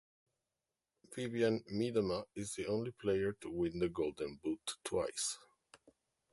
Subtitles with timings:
[1.15, 5.37] Vivianne Miedema is the only player to win the Golden Boot twice.